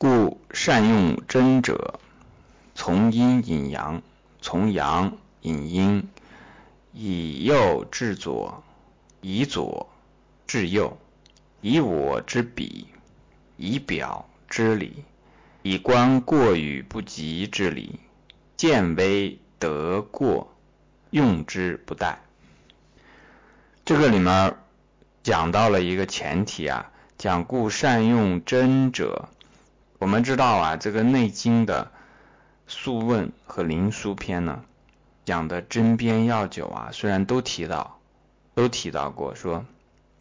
[0.00, 1.98] 故善用真者，
[2.76, 4.00] 从阴引阳，
[4.40, 6.08] 从阳引阴，
[6.92, 8.62] 以右至左，
[9.20, 9.88] 以左
[10.46, 10.96] 至右，
[11.60, 12.86] 以我之彼，
[13.56, 15.02] 以表之里，
[15.62, 17.98] 以观过与不及之理，
[18.56, 20.54] 见微得过，
[21.10, 22.14] 用之不殆。
[23.84, 24.54] 这个里面
[25.24, 29.28] 讲到了一个前提啊，讲故善用真者。
[29.98, 31.84] 我们知道啊，这个《内经》的
[32.68, 34.62] 《素问》和《灵枢》篇呢，
[35.24, 37.98] 讲的针砭药酒啊，虽然都提到，
[38.54, 39.64] 都提到过，说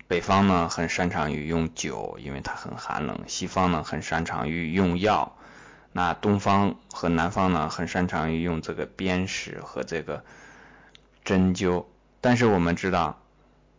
[0.07, 5.35] 北方呢很擅长于用酒，因为它很寒冷；西方呢很擅长于用药，
[5.91, 10.23] 那东方和南方呢很擅长于用这个砭石和这个
[11.23, 11.85] 针灸。
[12.19, 13.19] 但是我们知道。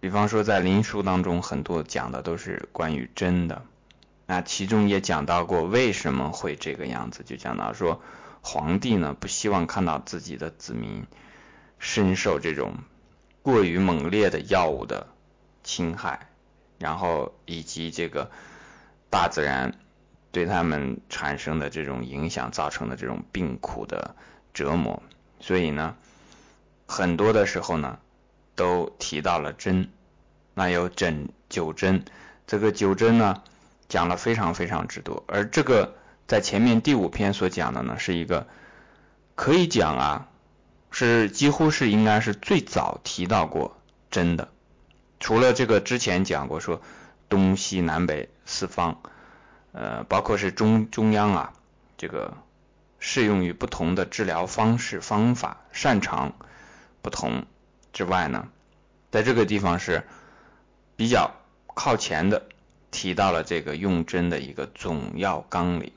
[0.01, 3.62] 比方说，在灵书当中，很多讲的都是关于针的。
[4.28, 8.02] 那其中也讲到过为什么会这个样子，就讲到说，
[8.42, 11.06] 皇帝呢不希望看到自己的子民
[11.78, 12.75] 深受这种
[13.41, 15.06] 过于猛烈的药物的
[15.64, 16.28] 侵害，
[16.78, 18.30] 然后以及这个
[19.08, 19.75] 大自然
[20.31, 24.14] 对他们产生的这种影响造成的这种病苦的
[24.53, 25.03] 折磨，
[25.41, 25.97] 所以呢，
[26.86, 27.98] 很多的时候呢。
[28.58, 29.88] 都提到了针，
[30.53, 32.05] 那有针九针，
[32.44, 33.41] 这个九针呢
[33.89, 38.47] 讲了非常非常之多，而这个在前面第五篇所讲的呢是一个
[39.34, 40.28] 可以讲啊，
[40.91, 43.77] 是几乎是应该是最早提到过
[44.11, 44.48] 真的，
[45.20, 46.83] 除了这个之前讲过说
[47.28, 49.00] 东西南北四方，
[49.72, 51.53] 呃，包括是中中央啊，
[51.97, 52.36] 这个
[52.98, 56.34] 适用于不同的治疗方式方法擅长
[57.00, 57.47] 不同。
[57.91, 58.48] 之外呢，
[59.11, 60.06] 在这个地方是
[60.94, 61.33] 比较
[61.75, 62.47] 靠前的，
[62.91, 65.92] 提到了这个用针的一个总要纲领。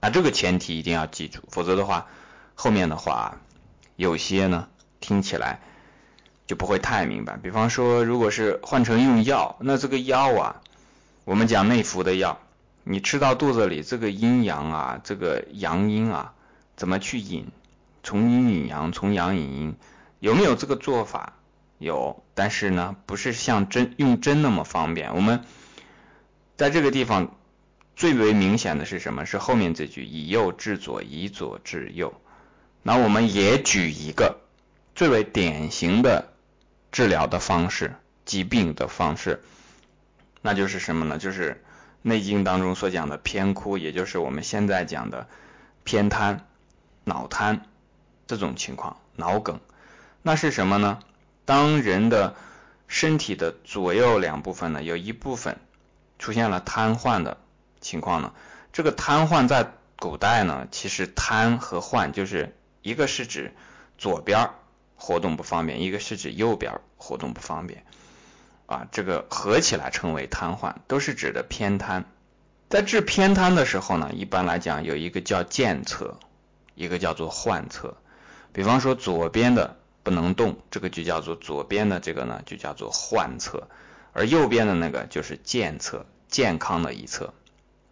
[0.00, 2.06] 那这个前提一定要记住，否则的话，
[2.54, 3.40] 后面的话
[3.96, 4.68] 有些呢
[5.00, 5.60] 听起来
[6.46, 7.36] 就不会太明白。
[7.36, 10.60] 比方说，如果是换成用药，那这个药啊，
[11.24, 12.38] 我们讲内服的药，
[12.84, 16.32] 你吃到肚子里，这个阴阳啊，这个阳阴啊，
[16.76, 17.48] 怎么去引？
[18.02, 19.76] 从阴引阳，从阳引阴。
[20.20, 21.34] 有没有这个做法？
[21.78, 25.14] 有，但是呢，不是像针用针那么方便。
[25.14, 25.44] 我们
[26.58, 27.36] 在这个地方
[27.94, 29.24] 最为明显的是什么？
[29.24, 32.20] 是后面这句“以右治左，以左治右”。
[32.82, 34.40] 那我们也举一个
[34.96, 36.32] 最为典型的
[36.90, 39.40] 治疗的方式、疾病的方式，
[40.42, 41.16] 那就是什么呢？
[41.16, 41.52] 就是
[42.02, 45.28] 《内经》当中所讲的偏枯，也就是我们现在讲的
[45.84, 46.44] 偏瘫、
[47.04, 47.66] 脑瘫
[48.26, 49.60] 这种情况，脑梗。
[50.22, 50.98] 那是什么呢？
[51.44, 52.34] 当人的
[52.88, 55.56] 身体的左右两部分呢，有一部分
[56.18, 57.38] 出现了瘫痪的
[57.80, 58.32] 情况呢，
[58.72, 63.54] 这个瘫痪在古代呢，其实瘫和痪就是一个是指
[63.96, 64.50] 左边
[64.96, 67.84] 活动不方便，一个是指右边活动不方便，
[68.66, 72.04] 啊，这个合起来称为瘫痪，都是指的偏瘫。
[72.68, 76.18] 在治偏瘫的时候呢，一般来讲有一个叫健侧，
[76.74, 77.96] 一个叫做患侧。
[78.52, 79.76] 比方说左边的。
[80.04, 83.68] 不能动，这个就叫做左边的这个呢，就叫做患侧，
[84.18, 87.32] 而右边的那个就是健侧，健康的一侧，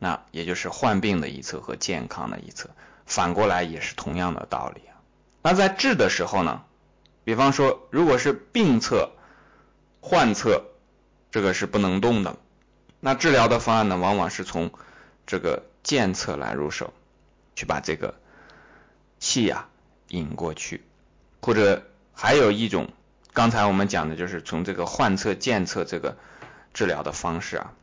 [0.00, 2.70] 那也就是患病的一侧和健康的一侧，
[3.06, 4.98] 反过来也是同样的道理啊。
[5.42, 6.64] 那在治的时候呢，
[7.22, 9.12] 比方说如果是病侧、
[10.00, 10.64] 患侧，
[11.30, 12.36] 这个是不能动的，
[12.98, 14.72] 那治疗的方案呢，往往是从
[15.26, 16.92] 这个健侧来入手，
[17.54, 18.16] 去把这个
[19.20, 19.68] 气呀
[20.08, 20.82] 引过去，
[21.40, 21.84] 或者。
[22.18, 22.88] 还有一种，
[23.36, 26.16] 刚才我们讲的就是从这个患侧、健侧这个
[26.72, 27.74] 治疗的方式啊。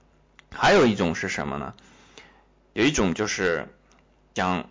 [0.51, 1.75] 还有一种是什么呢？
[2.73, 3.67] 有一种就是
[4.33, 4.67] 讲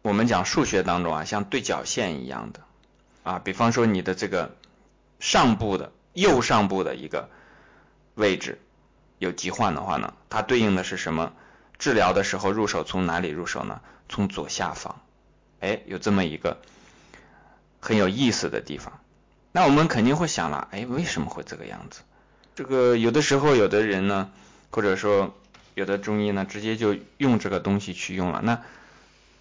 [0.00, 2.60] 我们讲数学当中啊，像对角线一样的
[3.22, 3.38] 啊。
[3.38, 4.56] 比方说你的这个
[5.20, 7.28] 上部的右上部的一个
[8.14, 8.58] 位置
[9.18, 11.34] 有疾患的话呢，它对应的是什么？
[11.78, 13.82] 治疗的时候入手从哪里入手呢？
[14.08, 15.02] 从左下方。
[15.60, 16.62] 哎，有这么一个。
[17.78, 19.00] 很有意思的地方，
[19.56, 22.00] 那我们肯定会想了，哎，为什么会这个样子？
[22.56, 24.32] 这个有的时候有的人呢，
[24.72, 25.32] 或者说
[25.74, 28.40] 有的中医呢，直接就用这个东西去用了。
[28.42, 28.62] 那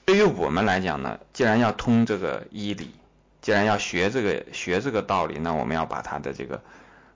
[0.05, 2.93] 对于我们来讲呢，既然要通这个医理，
[3.41, 6.61] 既然要学这个学这个道理，那我们要把它的这个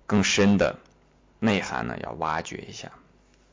[0.07, 0.79] 更深的
[1.37, 2.91] 内涵呢，要挖掘一下。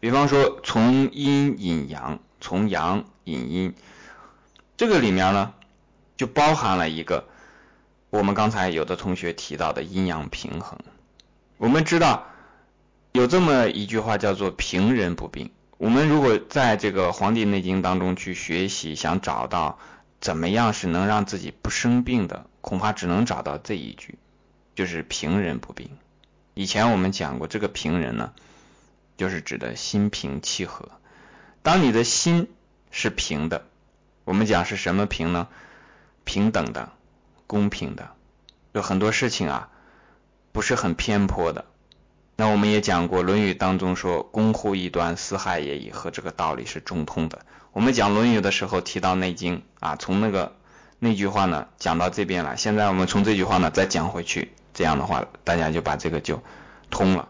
[0.00, 3.74] 比方说，从阴引阳，从阳引阴，
[4.78, 5.52] 这个里面呢，
[6.16, 7.26] 就包含了一个。
[8.14, 10.78] 我们刚才有的同学提到的阴阳平衡，
[11.56, 12.28] 我们知道
[13.10, 19.80] 有这么一句话叫做“平人不病，我们如果在这个《黄帝内经》当中去学习，想找到
[20.20, 24.16] 怎么样是能让自己不生病的，恐怕只能找到这一句，
[24.76, 25.90] 就是平人不病。
[26.54, 28.32] 以前我们讲过，这个平人呢，
[29.16, 30.88] 就是指的心平气和。
[31.64, 32.46] 当你的心
[32.92, 33.66] 是平的，
[34.22, 35.48] 我们讲是什么平呢？
[36.22, 36.92] 平等的、
[37.46, 38.10] 公平的，
[38.72, 39.68] 有很多事情啊，
[40.52, 41.64] 不是很偏颇的。
[42.36, 47.44] 那我们也讲过，《论语》当中说“公乎异端，私害也已”，和这个道理是中通的。
[47.72, 50.56] 我们讲《论语》的时候提到《内经》啊，从那个
[50.98, 52.56] 那句话呢讲到这边来。
[52.56, 54.52] 现在我们从这句话呢再讲回去。
[54.72, 56.42] 这样的话，大家就把这个就
[56.90, 57.28] 通了。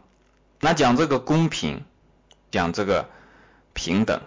[0.61, 1.85] 那讲这个公平，
[2.51, 3.11] 讲这个
[3.75, 4.23] 平等，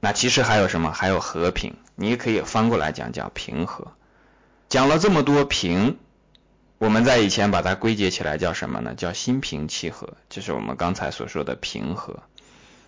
[0.00, 0.92] 那其实还有什么？
[0.92, 1.74] 还有和平。
[1.94, 3.92] 你也可以翻过来讲，叫平和。
[4.72, 5.98] 讲了这么多平，
[6.78, 8.94] 我们在以前把它归结起来叫什么呢？
[8.94, 12.22] 叫心平气和，就是我们刚才所说的平和。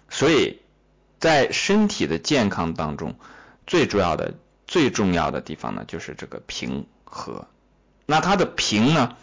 [0.09, 0.63] 所以
[1.19, 3.17] 在身体的健康当中，
[3.67, 4.33] 最主要的、
[4.67, 7.47] 最重要的地方呢，就是这个平和。
[8.07, 9.15] 那它的平呢？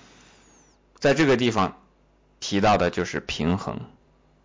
[1.00, 1.82] 在这个地方
[2.40, 3.80] 提到的就是平衡，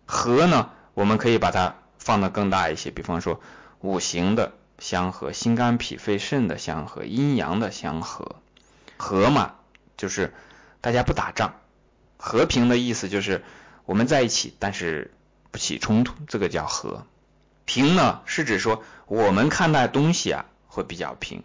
[0.07, 3.39] 和呢，我们可以把它放得更大一些，比方说
[3.81, 8.35] 五行的相合，心肝脾肺肾的相合，阴阳的相合，
[8.97, 9.55] 和嘛，
[9.97, 10.33] 就是
[10.81, 11.53] 大家不打仗，
[12.17, 13.43] 和平的意思就是
[13.85, 15.11] 我们在一起，但是
[15.51, 17.05] 不起冲突，这个叫和。
[17.65, 21.43] 平呢，是指说我们看待东西啊会比较平，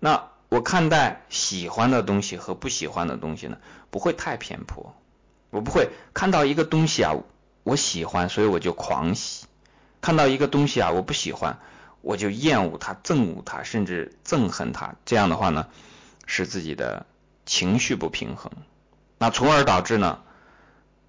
[0.00, 0.28] 那。
[0.50, 3.58] 我看待喜欢的东西和不喜欢的东西呢，
[3.90, 4.94] 不会太偏颇。
[5.50, 7.16] 我不会看到一个东西啊，
[7.64, 9.44] 我喜欢，所以我就狂喜；
[10.00, 11.58] 看到一个东西啊，我不喜欢，
[12.00, 14.94] 我就厌恶他、憎恶他，甚至憎恨他。
[15.04, 15.68] 这样的话呢，
[16.26, 17.06] 使自己的
[17.46, 18.52] 情绪不平衡，
[19.18, 20.20] 那从而导致呢，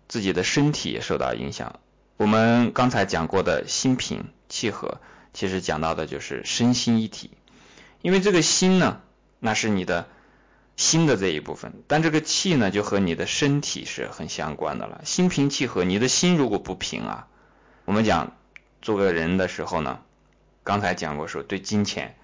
[0.07, 1.79] 自己的身体也受到影响。
[2.17, 4.99] 我们刚才讲过的心平气和，
[5.33, 7.31] 其实讲到的就是身心一体，
[8.01, 9.01] 因为这个心呢。
[9.41, 10.09] 那是你的
[10.75, 14.99] 心的这一部分，但这个气呢，就和你的身体是很相关的了。
[15.05, 17.27] 心平气和，你的心如果不平啊，
[17.85, 18.35] 我们讲
[18.81, 20.01] 做个人的时候呢，
[20.69, 22.15] 刚才讲过说，对金钱，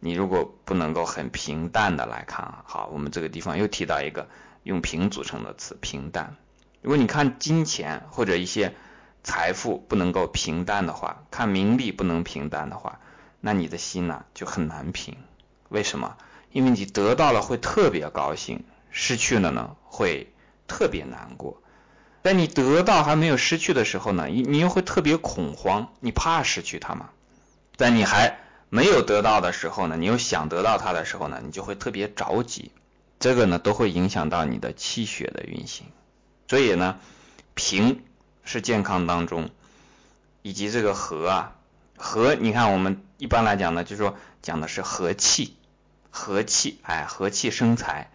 [0.00, 4.30] 你如果不能够很平淡的来看啊，好，我们这个地方又提到一个
[4.62, 6.36] 用平组成的词，平淡。
[6.80, 8.74] 如果你看金钱或者一些
[9.22, 12.98] 财富不能够平淡的话，看名利不能平淡的话，
[13.42, 15.14] 那你的心呢就很难平。
[15.68, 16.16] 为什么？
[16.52, 20.32] 因为你得到了会特别高兴，失去了呢会
[20.66, 21.60] 特别难过。
[22.22, 27.10] 在你得到还没有失去的时候呢，你又会特别恐慌，你怕失去它吗。
[27.76, 28.38] 在你还
[28.68, 32.70] 没有得到的时候呢，你又想得到它的时候呢，你就会特别着急。
[33.18, 35.86] 这个呢都会影响到你的气血的运行。
[36.48, 36.98] 所以呢，
[37.54, 38.02] 平
[38.44, 39.50] 是健康当中，
[40.42, 41.56] 以及这个和啊
[41.96, 45.56] 和，你看我们一般来讲呢，就是说讲的是和气。
[46.18, 48.10] 和气，哎，和气生财。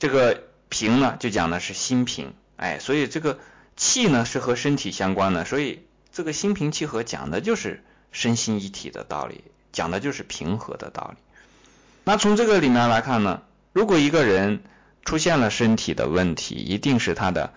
[0.00, 3.38] 这个平呢，就讲的是心平，哎，所以这个
[3.76, 9.42] 气呢是和身体相关的，所以这个心平气和讲的就是身心一体的道理，
[9.72, 11.16] 讲的就是平和的道理。
[12.04, 13.42] 那从这个里面来看呢，
[13.72, 14.62] 如果一个人
[15.04, 17.52] 出现了身体的问题，一定是他的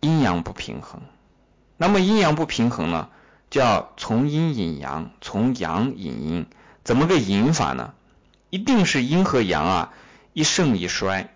[0.00, 1.00] 阴阳不平衡。
[1.76, 3.08] 那么阴阳不平衡呢，
[3.48, 6.46] 就要从阴引阳，从阳引阴，
[6.84, 7.94] 怎么个引法呢？
[8.50, 9.94] 一定是阴和阳啊，
[10.32, 11.32] 一盛一衰，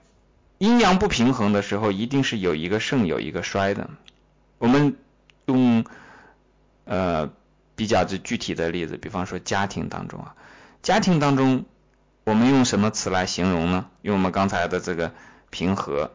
[0.58, 3.88] 阴阳不平衡的时候，一定是有一个盛有一个衰的。
[4.58, 4.96] 我们
[5.46, 5.84] 用
[6.84, 7.30] 呃
[7.76, 10.34] 比较这具体的例子，比方说家庭当中啊，
[10.82, 11.64] 家庭当中
[12.24, 13.86] 我们用什么词来形容呢？
[14.02, 15.12] 用我们刚才的这个
[15.50, 16.12] 平和。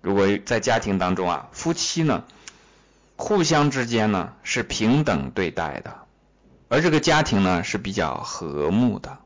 [0.00, 2.24] 如果在家庭当中啊，夫妻呢
[3.16, 5.98] 互相之间呢是平等对待的，
[6.68, 9.18] 而这个家庭呢是比较和睦的。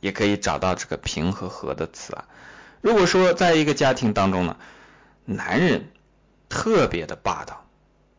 [0.00, 2.24] 也可以找到这个平和和的词啊。
[2.80, 4.56] 如果说在一个家庭当中呢，
[5.26, 5.90] 男人
[6.48, 7.66] 特别的霸道，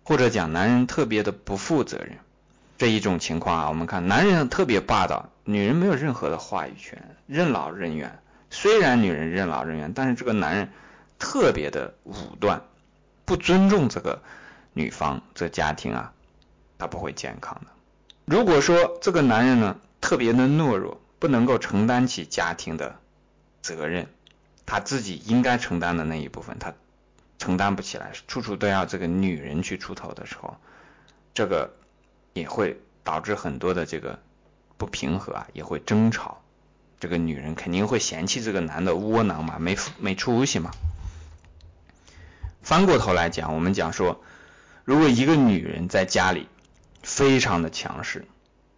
[0.03, 2.19] 或者讲男人特别的不负责任，
[2.81, 8.17] 这一种情况啊，我们看男人特别霸道，女人没有任何的话语权，任劳任怨。
[8.49, 10.71] 虽然女人任劳任怨，但是这个男人
[11.19, 12.63] 特别的武断，
[13.23, 14.23] 不尊重这个
[14.73, 16.11] 女方，这家庭啊，
[16.79, 17.67] 他不会健康的。
[18.25, 20.99] 如果说这个男人呢，特别的懦弱。
[21.19, 22.95] 不能够承担起家庭的
[23.61, 24.07] 责任，
[24.65, 26.73] 他自己应该承担的那一部分，他
[27.37, 30.57] 承担不起来，处处都要这个女人去出头的时候，
[31.35, 31.75] 这个
[32.33, 34.19] 也会导致很多的这个
[34.77, 36.41] 不平和啊，也会争吵。
[36.99, 40.71] 这个女人肯定会嫌弃这个男的窝囊嘛，没没出息嘛。
[42.61, 44.21] 翻过头来讲，我们讲说，
[44.85, 46.47] 如果一个女人在家里
[47.01, 48.25] 非常的强势。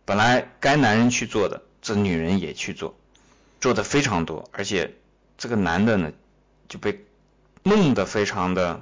[0.05, 2.95] 本来该男人去做的，这女人也去做，
[3.61, 4.95] 做的非常多，而且
[5.37, 6.11] 这个男的呢
[6.67, 7.05] 就被
[7.63, 8.81] 弄得非常的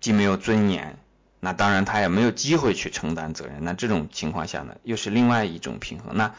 [0.00, 0.98] 既没有尊严，
[1.44, 3.64] 那当然他也没有机会去承担责任。
[3.64, 6.16] 那这种情况下呢，又是另外一种平衡。
[6.16, 6.32] 那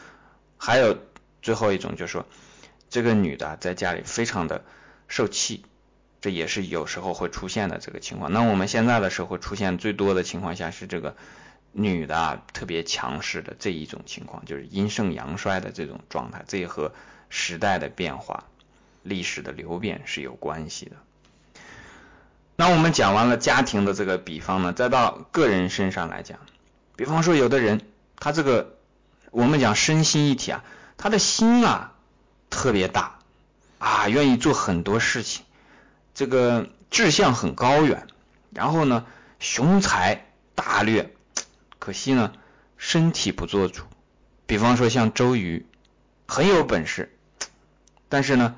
[0.56, 0.96] 还有
[1.42, 2.26] 最后一种，就是说
[2.88, 4.64] 这个女的在家里非常的
[5.06, 5.66] 受气，
[6.22, 8.32] 这也是有时候会出现的这个情况。
[8.32, 11.14] 那我们现在的社会出现最多的情况下是这个。
[11.76, 16.94] 女的，特别强势的这一种情况，就是阴盛阳衰的这种状态，这也和
[17.30, 18.44] 时代的变化、
[19.02, 20.94] 历史的流变是有关系的。
[22.56, 26.38] 那我们讲完了家庭的这个比方呢，再到个人身上来讲，
[26.96, 27.80] 比方说有的人，
[28.16, 28.76] 他这个
[29.30, 30.64] 我们讲身心一体啊，
[30.96, 31.92] 他的心啊
[32.50, 33.18] 特别大
[33.78, 35.44] 啊，愿意做很多事情，
[36.14, 38.06] 这个志向很高远，
[38.52, 39.04] 然后呢
[39.40, 41.12] 雄才大略。
[41.80, 42.32] 可惜呢，
[42.78, 43.82] 身体不做主。
[44.46, 45.66] 比方说像周瑜，
[46.26, 47.14] 很有本事，
[48.08, 48.54] 但是呢，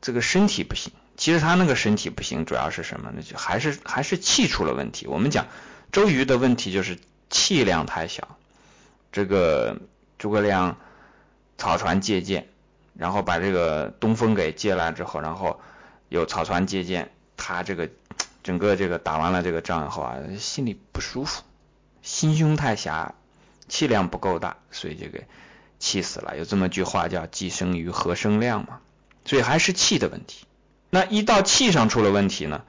[0.00, 0.92] 这个身体不行。
[1.16, 3.22] 其实他那个身体不行，主要是什么呢？
[3.22, 5.06] 就还是还是气出了问题。
[5.06, 5.46] 我们讲
[5.90, 6.98] 周瑜的问题就是
[7.30, 8.36] 气量太小。
[9.12, 9.80] 这个
[10.18, 10.76] 诸葛亮
[11.56, 12.48] 草船借箭，
[12.94, 15.58] 然后把这个东风给借来之后，然后
[16.10, 17.88] 有草船借箭，他这个
[18.44, 21.42] 整个这个打完了这个仗以后啊，心里不舒服。
[22.02, 23.14] 心胸太狭，
[23.68, 25.24] 气量不够大，所以这个
[25.78, 26.36] 气死了。
[26.36, 28.80] 有这么句话叫“既生瑜，何生亮”嘛，
[29.24, 30.46] 所以还是气的问题。
[30.96, 32.62] 那一到气上出了问题呢，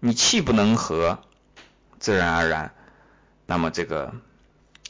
[0.00, 1.18] 你气不能和，
[1.98, 2.72] 自然而然，
[3.44, 4.14] 那么这个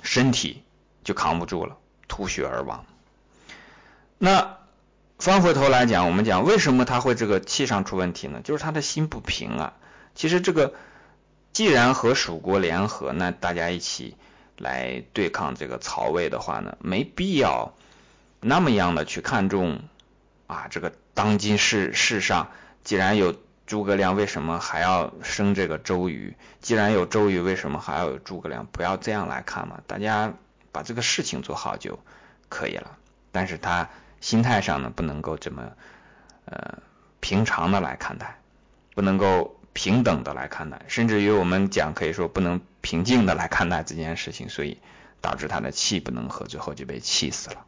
[0.02, 0.62] 身体
[1.02, 2.86] 就扛不住了，吐血而亡。
[4.18, 4.58] 那
[5.18, 8.40] 翻回头来讲，我们讲为什么他会这个气上出问题呢？
[8.44, 9.72] 就是他的心不平啊。
[10.14, 10.72] 其实这个。
[11.52, 14.14] 既然和蜀国联合，那大家一起
[14.58, 17.72] 来对抗这个曹魏的话呢，没必要
[18.40, 19.80] 那么样的去看重
[20.48, 20.66] 啊。
[20.68, 22.50] 这个当今世世上，
[22.86, 23.34] 既然有
[23.66, 26.34] 诸葛亮，为什么还要生这个周瑜？
[26.60, 28.64] 既然有周瑜，为什么还要有诸葛亮？
[28.72, 30.32] 不要这样来看嘛，大家
[30.70, 31.98] 把这个事情做好就
[32.48, 32.96] 可以了。
[33.32, 33.90] 但是他
[34.20, 35.72] 心态上呢，不能够这么
[36.44, 36.78] 呃
[37.20, 38.38] 平常的来看待，
[38.94, 39.52] 不能够。
[39.78, 44.78] 平等的来看待，甚至于我们讲可以说不能平静的来看待这件事情，所以
[45.20, 47.66] 导致他的气不能和，最后就被气死了。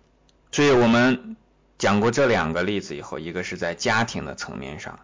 [0.51, 1.37] 所以我们
[1.77, 5.01] 讲过这两个例子以后，一个是在家庭的层面上，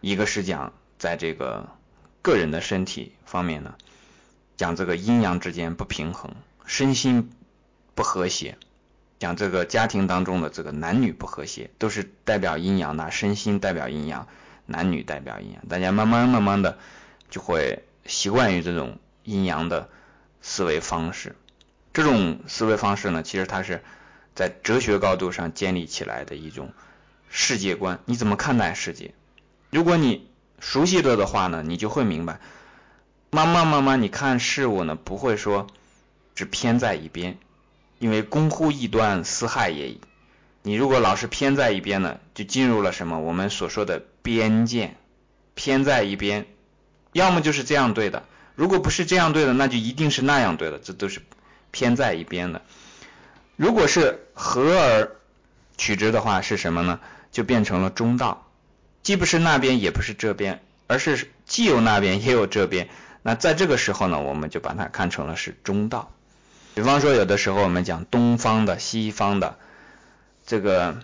[0.00, 1.68] 一个是讲在这个
[2.22, 3.74] 个人的身体方面呢，
[4.56, 6.32] 讲这个阴阳之间不平衡，
[6.66, 7.30] 身心
[7.94, 8.58] 不和谐，
[9.18, 14.26] 讲这个家庭当中的这个男女不和谐，都是代表阴阳的，身心代表阴阳。
[14.68, 16.76] 男女代表阴阳，大家慢慢慢慢的
[17.30, 19.88] 就会习惯于这种阴阳的
[20.42, 21.36] 思维方式。
[21.92, 23.84] 这种思维方式呢，其实它是
[24.34, 26.72] 在哲学高度上建立起来的一种
[27.30, 28.00] 世界观。
[28.06, 29.14] 你怎么看待世界？
[29.76, 30.26] 如果你
[30.58, 32.40] 熟悉了的话呢，你就会明白，
[33.30, 35.66] 慢慢慢慢你看事物呢，不会说
[36.34, 37.36] 只偏在一边，
[37.98, 40.00] 因为公乎异端，私害也已。
[40.62, 43.20] 你如果老是偏在一边呢，就进入了什么？
[43.20, 44.96] 我们所说的偏见，
[45.54, 46.46] 偏在一边，
[47.12, 51.20] 要么就是这样对的，如果不是这样对的，那就一定是那样对的，这都是
[51.70, 52.62] 偏在一边的。
[53.56, 55.16] 如果是和而
[55.76, 56.98] 取之的话，是什么呢？
[57.30, 58.45] 就变成了中道，
[59.06, 62.88] 既不是那边，也不是这边，而是既有那边，也有这边。
[63.22, 66.10] 那在这个时候呢，我们就把它看成了是中道。
[66.74, 69.58] 比方说，有的时候我们讲东方的、西方的。
[70.44, 70.96] 这个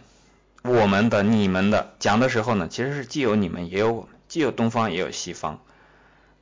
[0.62, 5.60] 我们的、你们的讲的时候呢，其实是既有你们也有我们，既有东方也有西方。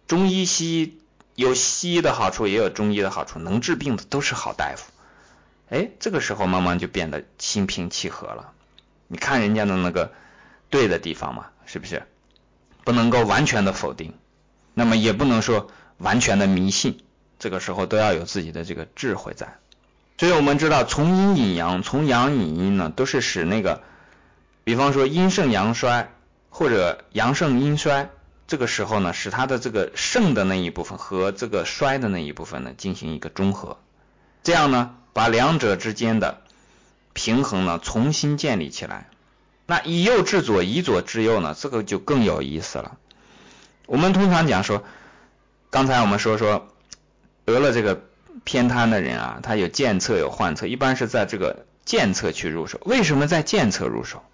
[0.06, 0.98] 中医西医
[1.34, 4.90] 有西医的好处，也有中医的好处，能治病的都是好大夫。
[5.68, 8.52] 哎，这个时候慢慢就变得心平气和了。
[9.08, 10.10] 你看人家的那个
[10.70, 12.04] 对的地方嘛，是不是？
[12.84, 14.14] 不能够完全的否定，
[14.72, 17.00] 那么也不能说完全的迷信。
[17.38, 19.58] 这个时候都要有自己的这个智慧在。
[20.18, 23.82] 所以我们知道，从阴引阳，从阳引阴呢，都是使那个，
[24.64, 26.10] 比方说阴盛阳衰，
[26.50, 28.10] 或者阳盛阴衰，
[28.46, 33.78] 这个时候呢，使它的这个盛的那一部分和这个衰的那一部分呢进行一个中和，
[34.42, 36.42] 这样呢，把两者之间的
[37.12, 39.08] 平衡呢重新建立起来。
[39.70, 42.98] 那以右治左，以左治右呢，这个就更有意思了。
[43.86, 44.82] 我们通常讲说，
[45.70, 46.66] 刚才我们说说
[47.44, 48.02] 得了这个。
[48.42, 52.80] 偏瘫的人啊，他有健侧有患侧，一般是在这个健侧去入手。
[52.86, 54.24] 为什么在健侧入手？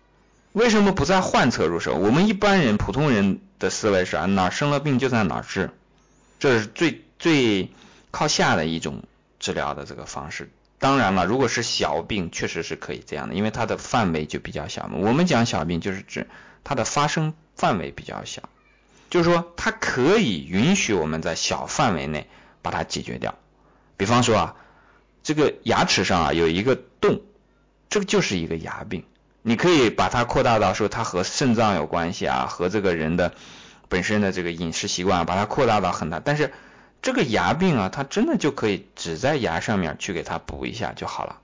[0.52, 1.96] 为什么不在患侧入手？
[1.96, 5.70] 我们一般人普通人的思维是啊，哪生了病就在哪治，
[6.38, 7.72] 这是最最
[8.12, 9.02] 靠下的一种
[9.40, 10.50] 治疗的这个方式。
[10.86, 14.98] 当然了，如果是小病，确实是可以这样的，因为它的范围就比较小嘛。
[14.98, 16.28] 我们讲小病，就是指
[16.62, 18.42] 它的发生范围比较小，
[19.10, 22.28] 就是说它可以允许我们在小范围内
[22.62, 23.34] 把它解决掉。
[23.96, 24.54] 比方说啊，
[25.24, 27.20] 这个牙齿上啊有一个洞，
[27.90, 29.02] 这个就是一个牙病，
[29.42, 33.34] 你可以把它扩大到说它和肾脏有关系啊，和这个人的
[33.88, 36.52] 本身的这个饮食习惯，把它扩大到很大，但是。
[37.06, 41.38] 这个牙病啊，它真的就可以只在牙上面去给它补一下就好了。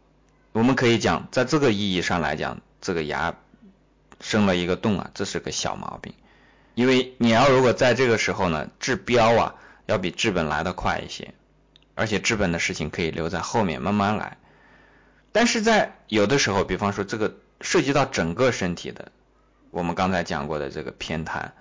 [0.51, 3.37] 我们可以讲，在这个意义上来讲，这个牙
[4.21, 6.15] 生了一个洞啊，这是个小毛病。
[6.75, 9.55] 因为你要如果在这个时候呢，治标啊，
[9.87, 11.33] 要比治本来的快一些，
[11.95, 14.39] 而且治本的事情可以留在后面慢慢来。
[15.31, 19.13] 但是在有的时候，比方说这个涉及到整个身体的，
[19.71, 21.55] 我们刚才讲过的这个偏瘫，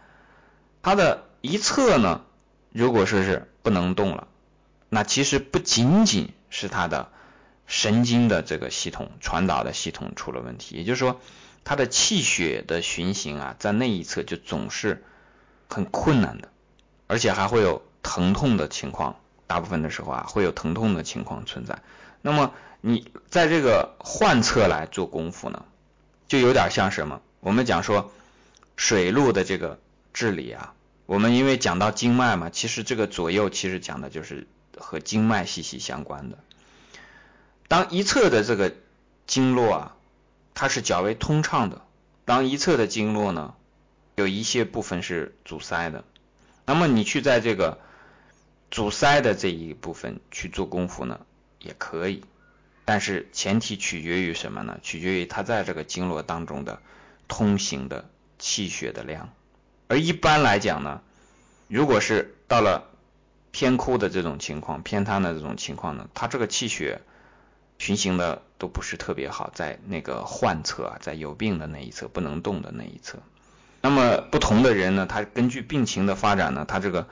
[0.82, 2.24] 它的一侧呢。
[2.74, 4.28] 如果说是不能动了，
[4.90, 7.12] 那其实不仅仅是他的
[7.68, 11.22] 神经的这个系统传导的系统出了问题，也就是说，
[11.64, 15.04] 他的气血的循行啊，在那一侧就总是
[15.70, 16.50] 很困难的，
[17.08, 21.80] 而且还会有疼痛的情况，大部分的时候啊会有疼痛的情况存在。
[22.22, 25.64] 那么你在这个患侧来做功夫呢，
[26.28, 27.22] 就有点像什么？
[27.40, 28.12] 我们讲说
[28.76, 29.80] 水路的这个
[30.14, 30.74] 治理啊。
[31.06, 36.38] 我们因为讲到经脉嘛，其实这个左右其实讲的就是和经脉息息相关的。
[37.68, 38.74] 当一侧的这个
[39.28, 39.98] 经络啊，
[40.54, 41.82] 它是较为通畅的；
[42.26, 43.56] 当一侧的经络呢，
[44.16, 46.04] 有一些部分是阻塞的，
[46.66, 47.80] 那么你去在这个
[48.70, 51.26] 阻塞的这一部分去做功夫呢，
[51.60, 52.24] 也可以，
[52.86, 54.80] 但是前提取决于什么呢？
[54.82, 56.82] 取决于它在这个经络当中的
[57.28, 59.34] 通行的气血的量。
[59.92, 61.02] 而一般来讲呢，
[61.68, 62.86] 如果是到了
[63.52, 67.02] 偏枯的这种情况、偏瘫的这种情况呢，它这个气血
[67.78, 73.20] 循行的都不是特别好，在那个患侧啊，在有病的那一侧、不能动的那一侧。
[73.82, 77.10] 那么不同的人呢，他根据病情的发展呢，他这个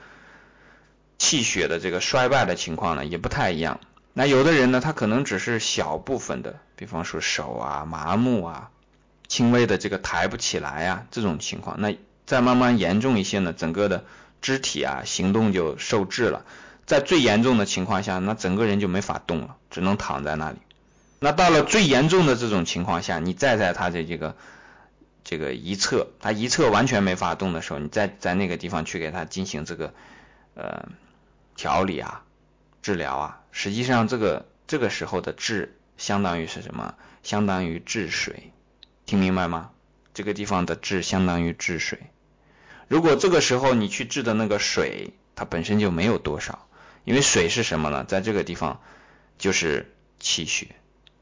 [1.17, 3.82] 气血的这个衰败的情况呢，也不太一样。
[4.13, 8.71] 那有的人呢，他可能只是小部分的，比方说手啊麻木啊，
[9.27, 11.97] 轻微的这个抬不起来啊这种情况，那。
[12.29, 14.05] 再慢慢严重一些呢，整个的
[14.39, 16.45] 肢体啊行动就受制了。
[16.85, 20.59] 在最严重的情况下，那整个人就没法动了，只能躺在那里。
[21.17, 24.35] 那到了最严重的这种情况下，你再在他的这个
[25.23, 29.91] 这个一侧，他一侧完全没法动的时候，你再在那个地方去给他进行这个
[30.53, 30.87] 呃
[31.55, 32.21] 调理啊、
[32.83, 36.93] 治疗啊，实际上这个这个时候的治相当于是什么？
[37.23, 38.51] 相当于治水，
[39.07, 39.71] 听明白吗？
[40.13, 41.97] 这个地方的治相当于治水。
[42.89, 46.67] 如果这个时候你去治的那个水，它本身就没有多少，
[47.06, 48.04] 因为水是什么呢？
[48.04, 48.82] 在这个地方
[49.38, 50.69] 就是气血，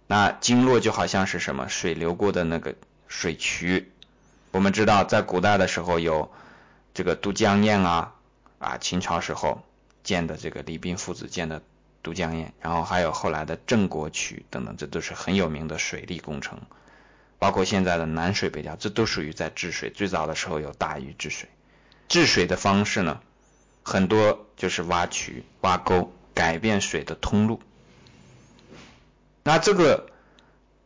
[0.07, 2.75] 那经络就好像是什么水流过的那个
[3.09, 3.91] 水渠。
[4.51, 6.31] 我们知道，在古代的时候有
[6.93, 8.15] 这个都江堰啊，
[8.59, 9.61] 啊，秦朝时候
[10.03, 11.61] 建的这个李冰父子建的
[12.01, 16.61] 都江堰，然后还有后来的郑国渠等等，这都是很有名的水利工程。
[17.39, 19.91] 包括现在的南水北调，这都属于在治水。
[19.91, 21.49] 最早的时候有大禹治水。
[22.07, 23.19] 治水的方式呢，
[23.83, 27.59] 很多就是挖渠、挖沟，改变水的通路。
[29.43, 30.09] 那这个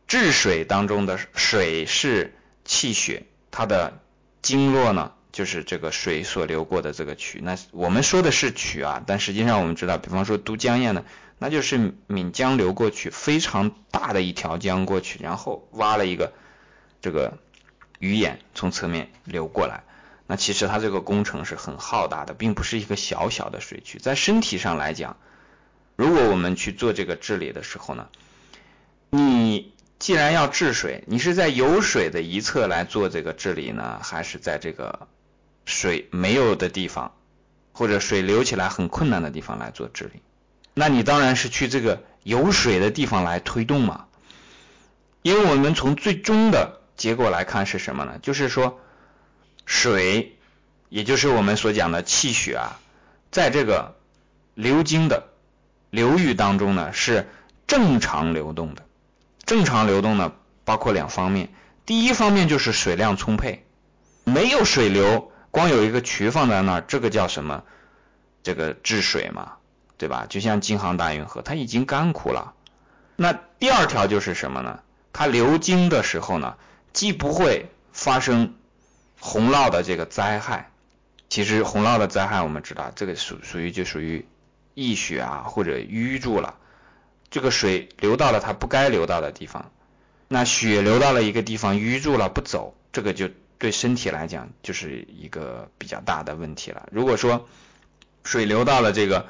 [0.06, 4.00] 治水当中的水是气血，它的
[4.40, 7.40] 经络呢，就是这个水所流过的这个渠。
[7.42, 11.04] 那我们说的是渠啊，但实际上我们知道，比方说都江堰呢，
[11.38, 16.32] 那就是岷江流过去，非常大的一条江过去，然后挖了一个
[17.00, 17.38] 这个
[17.98, 19.84] 鱼眼，从侧面流过来。
[20.32, 23.98] 那其实它这个工程是很浩大的，并不是一个小小的水渠。
[23.98, 25.18] 在身体上来讲，
[25.94, 28.08] 如果我们去做这个治理的时候呢，
[29.10, 35.06] 你既然要治水，你是在有水的一侧来做这个治理呢，还是在这个
[35.66, 37.12] 水没有的地方，
[37.74, 40.22] 或者水流起来很困难的地方来做治理？
[40.72, 44.06] 那你当然是去这个有水的地方来推动嘛。
[45.20, 48.18] 因为我们从最终的结果来看是什么呢？
[48.22, 48.78] 就是说。
[49.64, 50.36] 水，
[50.88, 52.80] 也就是我们所讲的气血啊，
[53.30, 53.96] 在这个
[54.54, 55.28] 流经的
[55.90, 57.28] 流域当中呢，是
[57.66, 58.84] 正常流动的。
[59.44, 60.32] 正常流动呢，
[60.64, 61.48] 包括两方面。
[61.84, 63.64] 第一方面就是水量充沛，
[64.24, 67.64] 没有水流，光有一个渠放在那儿，这个叫什么？
[68.42, 69.54] 这个治水嘛，
[69.98, 70.26] 对吧？
[70.28, 72.54] 就像京杭大运河，它已经干枯了。
[73.16, 74.80] 那第二条就是什么呢？
[75.12, 76.56] 它流经的时候呢，
[76.92, 78.54] 既不会发生。
[79.24, 80.72] 洪涝的这个灾害，
[81.28, 84.26] 其实洪涝的灾害我们知道，这个属属于就属于
[84.74, 86.56] 溢血啊或者淤住了
[87.30, 89.70] 这个水流到了它不该流到的地方，
[90.26, 96.88] 那血流到了一个地方淤住了不走，这个就对身体来讲就是一个比较大的问题了。
[96.90, 97.48] 如果说
[98.24, 99.28] 水流到了这个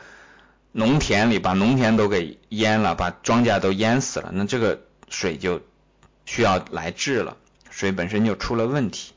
[0.72, 5.61] 农田里，把农田都给淹了，把庄稼都淹死了，那这个水就
[6.24, 7.37] 需要来治了，
[7.68, 9.12] 水本身就出了问题。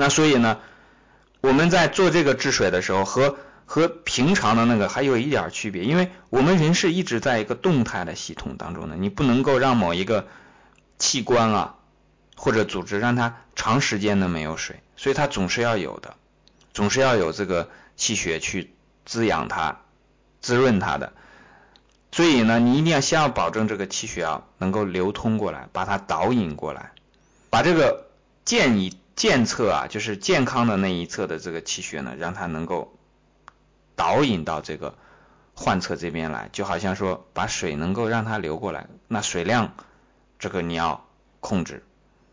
[0.00, 0.58] 那所以呢，
[1.40, 10.28] 我们在做这个治水的时候和和平常的那个还有一点区别，因为我们人是一直在一个动态的系统当中的，你不能够让某一个
[11.00, 11.74] 器官啊
[12.36, 16.14] 或者组织让它长时间的没有水，所以它总是要有的，
[16.72, 18.72] 总是要有这个气血去
[19.04, 19.80] 滋养它、
[20.40, 21.12] 滋润它的。
[22.12, 26.92] 所以呢，你一定要先要保证这个气血啊能够流通过来，把它导引过来，
[27.50, 28.06] 把这个
[28.44, 32.94] 建议健侧啊，就是健康的那一侧的这个气血呢，让它能够。
[33.98, 34.96] 导引到这个
[35.56, 39.74] 患侧这边来，就好像说把水能够让它流过来，那水量
[40.38, 41.04] 这个你要
[41.40, 41.82] 控制，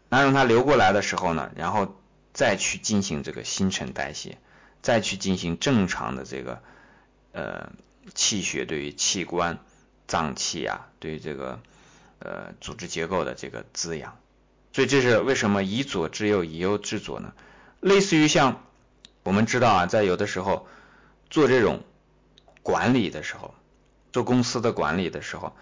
[0.10, 1.96] 那让它流过来的时候呢，然后
[2.34, 4.38] 再去进行这个新陈代谢，
[4.84, 6.62] 再去进行正常的这个
[7.32, 7.72] 呃
[8.14, 9.58] 气血对于器官
[10.06, 11.60] 脏器啊，对于这个
[12.20, 14.20] 呃组织结构的这个滋养，
[14.76, 17.32] 所以这是为什么以左治右，以右治左呢？
[17.80, 18.62] 类似于像
[19.24, 20.68] 我们知道啊，在有的时候。
[21.28, 21.82] 做这种
[22.62, 23.56] 管理的时候，
[24.14, 25.56] 做公司的管理的时候，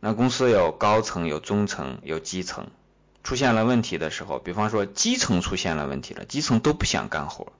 [0.00, 2.66] 那公司有高层、有中层、有基层，
[3.22, 7.52] 出现了问题的时候，比方说基层出现了问题了，基层都不想干活，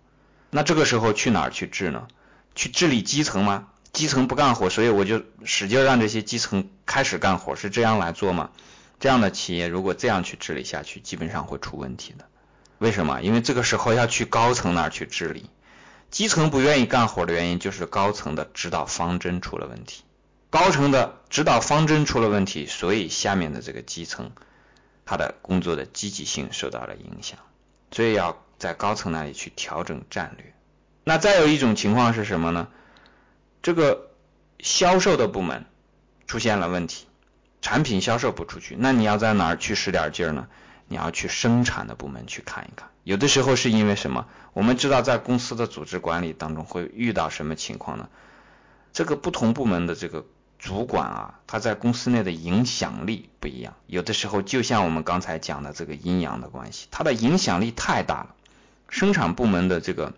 [0.51, 2.09] 那这个时候去哪儿去治呢？
[2.55, 3.69] 去治理基层吗？
[3.93, 8.51] 基层不干活，所以我就使劲让这些基层开始干活，是这样来做吗？
[8.99, 12.27] 这样的企业如果这样去治理下去，基本上会出问题的。
[12.79, 13.21] 为什么？
[13.23, 15.51] 因为这个时候要去高层那儿去治理。
[16.11, 20.05] 基层不愿意干活的原因就是高层的指导方针出了问题，
[20.51, 24.31] 高层的指导方针出了问题，所以下面的这个基层
[25.05, 27.39] 他的工作的积极性受到了影响，
[27.91, 30.55] 所以要在高层那里去调整战略。
[31.03, 32.69] 那再有一种情况是什么呢？
[33.63, 34.11] 这个
[34.61, 35.67] 销售的部门
[36.27, 37.06] 出现了问题，
[37.67, 40.47] 产品销售不出去，那你要在哪儿去使点劲儿呢？
[40.87, 44.29] 你要去生产的部门去看一看，有的时候是因为什么？
[44.53, 48.09] 我们知道在公司的组织管理当中会遇到什么情况呢？
[48.93, 50.25] 这个不同部门的这个
[50.61, 53.75] 主管啊，他在公司内的影响力不一样。
[53.89, 58.37] 有的时候就像我们刚才讲的这个阴阳的关系，他的影响力太大了。
[58.89, 60.13] 生产部门的这个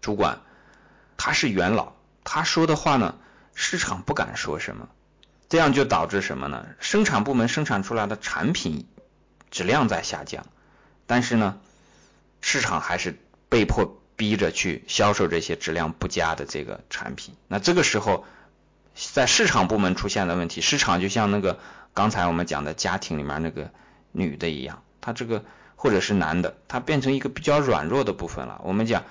[0.00, 0.40] 主管
[1.16, 1.92] 他是元老，
[2.24, 3.14] 他说的话呢，
[3.54, 4.88] 市场不敢说什么，
[5.50, 6.66] 这样就导致什么呢？
[6.78, 8.86] 生产部门生产出来的产品。
[9.50, 10.46] 质量在下降，
[11.08, 11.58] 但是呢，
[12.40, 17.34] 市场还是被迫逼着去销售这些质量不佳的这个产品。
[17.48, 18.24] 那这个时候，
[18.94, 21.58] 在市场部门出现的问题，市场就像那个
[21.94, 23.72] 刚才我们讲的家庭里面那个
[24.12, 28.60] 女的一样，她这个或者是男的，他变成一个比较软弱的部分了。
[28.62, 29.02] 我们讲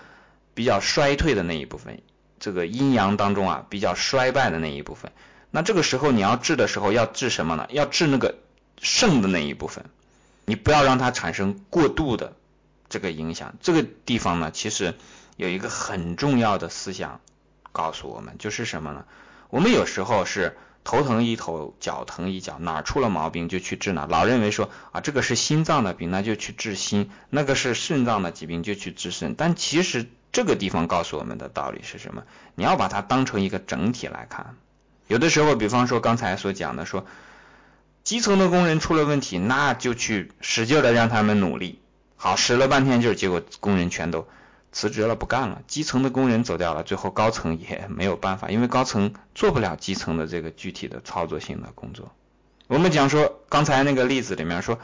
[0.54, 2.02] 比较衰退的那一部分，
[2.39, 5.12] 这个阴阳当中啊比较衰败的那一部分。
[5.51, 7.67] 那这个时候你要治的时候要治什么呢？
[7.71, 8.35] 要治那个
[8.79, 9.85] 肾的那一部分。
[10.45, 12.33] 你不要让它产生过度的
[12.89, 13.55] 这个影响。
[13.62, 14.95] 这个地方呢，其实
[15.38, 17.21] 有一个很重要的思想
[17.71, 19.05] 告诉我们，就是什么呢？
[19.49, 29.35] 我们有时候是头疼一头，脚疼一脚，哪出了毛病就去治哪，老认为说啊，这个是心脏的病，那就去治心；那个是肾脏的疾病，就去治肾。
[29.35, 32.23] 但其实这个地方告诉我们的道理是什么？
[32.55, 34.55] 你要把它当成一个整体来看。
[35.09, 37.05] 有的时候，比方说刚才所讲的说。
[38.01, 41.79] 基层的工人出了问题，那就去使劲的让他们努力。
[42.15, 44.27] 好，使了半天劲，结果工人全都
[44.71, 45.61] 辞职了，不干了。
[45.67, 52.11] 基层的工人走掉了，最后高层也 没有办法，因为高层做不了基层的这个具体的操作性的工作。
[52.67, 54.79] 我们讲说刚才那个例子里面说，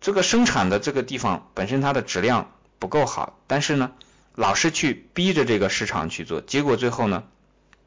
[0.00, 3.90] 这个生产的这个地方本身它的质量不够好，但是呢，
[4.36, 7.24] 老是去逼着这个市场去做，结果最后呢，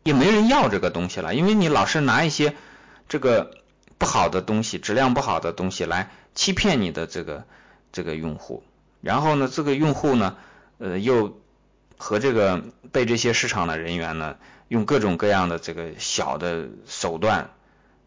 [0.07, 2.55] 也没人要这个东西了，因为你老是拿一些
[3.07, 3.53] 这个。
[3.99, 7.45] 不好的东西，质量不好的东西来欺骗你的这个
[7.91, 8.63] 这个用户，
[9.01, 10.37] 然后呢，这个用户呢，
[10.77, 11.41] 呃，又
[11.97, 14.35] 和这个被这些市场的人员呢，
[14.67, 17.49] 用各种各样的这个小的手段，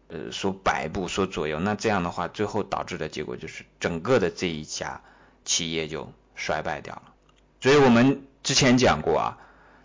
[0.07, 5.01] 呃，所摆布、所左右，那这样的话，最后导致的结果就是整个的这一家
[5.43, 7.03] 企业就衰败掉了。
[7.59, 9.37] 所以我们之前讲过啊，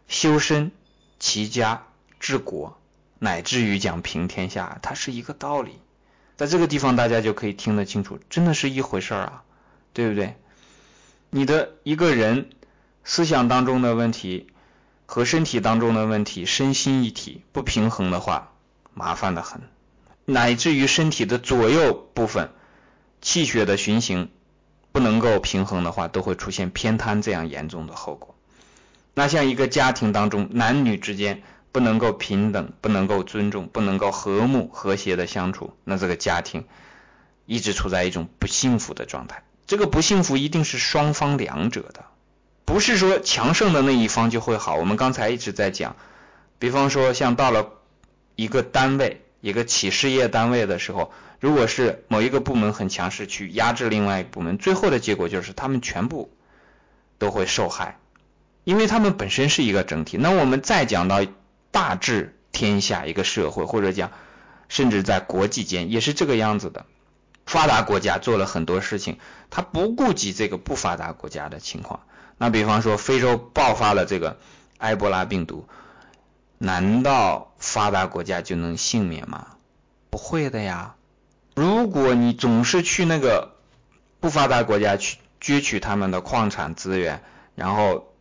[0.07, 0.71] 修身、
[1.19, 1.83] 齐家、
[2.21, 2.79] 治国，
[3.19, 5.79] 乃至于讲平天下，它是一个道理。
[6.37, 9.43] 在这个地方，大家就可以听得清楚，真的是一回事儿啊，
[9.93, 10.37] 对不对？
[11.31, 12.51] 你的一个人
[13.05, 14.49] 思想当中的问题
[15.07, 18.53] 和身体当中的问题，身心一体不平衡的话，
[18.93, 19.63] 麻烦的很。
[20.25, 22.51] 乃至于身体的左右部分
[23.21, 24.31] 气血的循行
[24.93, 28.35] 不能够平衡的话，都会出现偏瘫这样严重的后果。
[29.15, 31.43] 那像一个家庭当中，男女之间
[31.77, 36.65] 不能够平等，不能够尊重，不能够和睦和谐的相处，那这个家庭
[37.45, 39.43] 一直处在一种不幸福的状态。
[39.67, 42.07] 这个不幸福一定是双方两者的，
[42.65, 44.77] 不是说强盛的那一方就会好。
[44.77, 45.97] 我们刚才一直在讲，
[46.59, 47.69] 比方说像到了
[48.37, 56.35] 一个单位、一个企事业单位的时候，如果是某一个部门很强势去压制另外一个部门，最后的结果就是他们全部
[57.19, 57.99] 都会受害。
[58.65, 61.23] 因为他们本身是一个整体，那我们再讲到
[61.77, 64.11] 大治天下一个社会，或者讲
[64.67, 66.87] 甚至在国际间也是这个样子的。
[67.45, 69.19] 发达国家做了很多事情，
[69.51, 72.01] 他不顾及这个不发达国家的情况。
[72.39, 74.39] 那比方说非洲爆发了这个
[74.79, 75.69] 埃博拉病毒，
[76.57, 79.49] 难道发达国家就能幸免吗？
[80.09, 80.95] 不会的呀。
[81.55, 83.53] 如果你总是去那个
[84.19, 87.23] 不发达国家去攫取他们的矿产资源，
[87.55, 88.15] 然后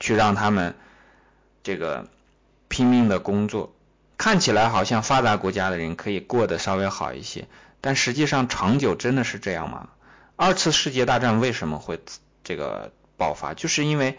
[0.00, 0.74] 去让他们
[1.62, 2.08] 这个
[2.68, 3.74] 拼命的工作，
[4.18, 7.48] 看起来好像发达国家的人可以过得稍微好一些，
[7.80, 9.88] 但实际上长久真的是这样吗？
[10.36, 12.00] 二次世界大战为什么会
[12.44, 13.54] 这个爆发？
[13.54, 14.18] 就是因为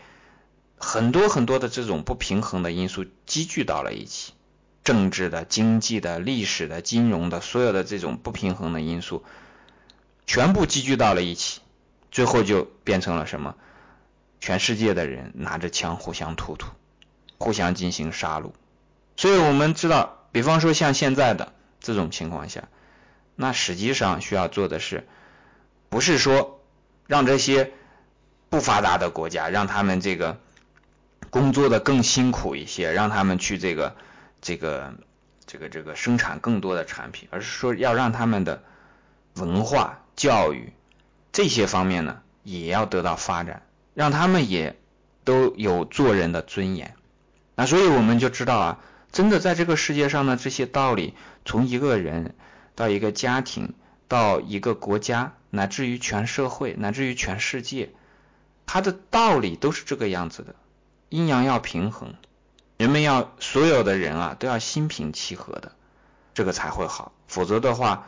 [0.77, 4.33] 很多很多的这种不平衡的因素积聚到了一起，
[4.83, 9.23] 政治的、经济的、历史的、金融的，所有的这种不平衡的因素
[10.25, 11.62] 全部积聚到了一起，
[12.12, 13.55] 最后就变成了什么？
[14.39, 16.67] 全世界的人拿着枪互相突突，
[17.38, 18.52] 互相进行杀戮。
[19.15, 22.67] 所以我们知道，比方说像现在的这种情况下，
[23.36, 25.08] 那实际上需要做的是，
[25.89, 26.62] 不是说
[27.08, 27.71] 让这些
[28.50, 30.39] 不发达的国家让他们这个
[31.30, 33.95] 工作的更辛苦一些，让他们去这个
[34.41, 34.93] 这个
[35.45, 38.63] 这个这个生产更多的产品，而是说要让他们的
[39.36, 40.73] 文化、教育
[41.32, 43.63] 这些方面呢也要得到发展。
[43.93, 44.78] 让他们也
[45.23, 46.93] 都有做人的尊严，
[47.58, 48.80] 那所以我们就知道啊，
[49.12, 52.36] 真的在这个世界上呢，这些道理从一个人
[52.76, 53.74] 到一个家庭
[54.08, 57.89] 到一个国家，乃至于全社会，乃至于全世界，
[58.67, 60.54] 它的道理都是这个样子的。
[61.10, 62.13] 阴阳要平衡，
[62.78, 65.72] 人们要所有的人啊都要心平气和的，
[66.36, 67.12] 这个才会好。
[67.28, 68.08] 否则的话，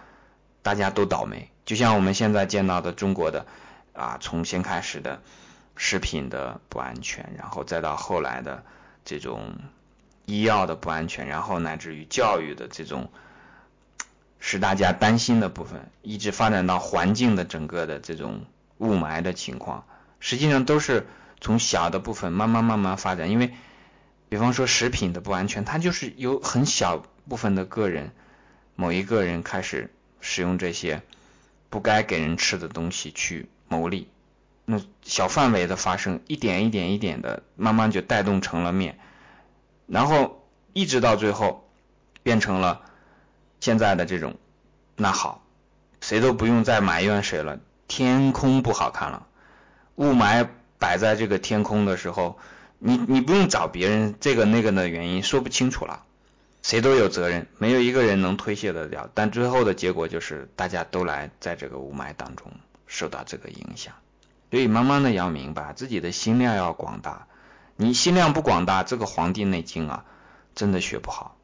[0.61, 1.49] 大家都倒霉。
[1.65, 3.47] 就像我们现在见到的中国的
[3.93, 5.21] 啊，从先开始的。
[5.81, 8.65] 食品的不安全，然后再到后来的
[9.09, 9.55] 这种
[10.25, 13.09] 医药的不安全，然后乃至于教育的这种
[14.39, 18.45] 使大家担心的部分，一直发展到环境的整个的这种
[18.77, 19.87] 雾霾的情况，
[20.19, 21.07] 实际上都是
[21.41, 23.31] 从小的部分慢慢慢慢发展。
[23.31, 23.51] 因为，
[24.29, 28.11] 比方说食品的不安全，它就是有很小部分的个人，
[28.75, 29.91] 某一个人开始
[30.21, 31.01] 使用这些
[31.71, 34.07] 不该给人吃的东西去牟利。
[34.71, 38.99] 那小范围的发生，一点一点一点的，慢慢就带动成了面，
[39.87, 41.67] 然后一直到最后
[42.21, 42.83] 变成了
[43.59, 44.35] 现在的这种。
[44.95, 45.43] 那好，
[46.01, 47.59] 谁都不用再埋怨谁了。
[47.87, 49.25] 天空不好看了，
[49.95, 52.37] 雾霾摆在这个天空的时候，
[52.77, 56.03] 你你不用找别人这个那个的原因，说不清楚了。
[56.61, 59.09] 谁都有责任，没有一个人能推卸得了。
[59.15, 62.51] 但最后的结果就是大家都来在这个雾霾当中
[62.85, 63.95] 受到这个影响。
[64.51, 67.27] 所以慢慢的要明白，自己的心量要广大。
[67.75, 70.05] 你心量不广大，这个《黄帝内经》啊，
[70.55, 71.37] 真的学不好，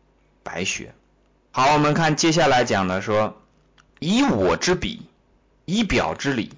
[0.44, 0.94] 白学。
[1.52, 3.42] 好，我们看接下来讲的说，
[4.00, 5.04] 以我之笔，
[5.66, 6.52] 以表之里。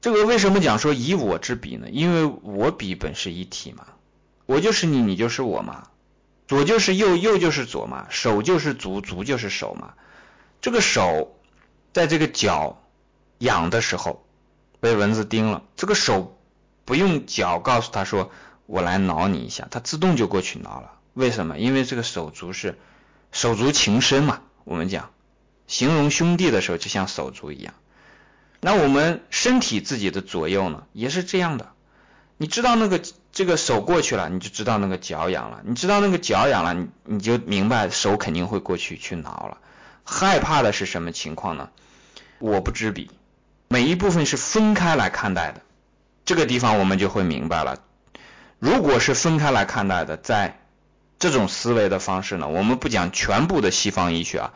[0.00, 1.88] 这个为什么讲说以我之笔呢？
[1.90, 3.84] 因为我笔本是一体嘛，
[4.46, 5.88] 我就是你，你就是我嘛，
[6.48, 9.94] 左就是右，右就是左嘛，手就是足，足就是手嘛。
[10.62, 11.36] 这个手
[11.92, 12.80] 在这个脚
[13.38, 14.24] 痒的时候。
[14.80, 16.38] 被蚊子叮了，这个手
[16.84, 18.30] 不用脚告诉他说
[18.66, 20.92] 我来挠你一下，他自动就过去挠了。
[21.14, 21.58] 为什么？
[21.58, 22.78] 因为这个手足是
[23.32, 24.40] 手足情深嘛。
[24.64, 25.10] 我们讲
[25.66, 27.74] 形容兄弟的时候就像手足一样。
[28.60, 31.70] 那我们身体自己的左右呢，也是这样的。
[32.36, 35.62] 你知道那个这个手过去了，你就知道那个脚痒了。
[35.64, 39.58] 你知道那个脚痒了，你你就明白手肯定会过去去挠了。
[40.04, 41.68] 害怕的是什么情况呢？
[42.38, 43.10] 我不知彼。
[43.72, 45.60] 每一部分是分开来看待的，
[46.24, 47.78] 这个地方我们就会明白了。
[48.58, 50.58] 如果是分开来看待的，在
[51.20, 54.52] 这种思维的方式呢，我们不讲全部的西方医学啊，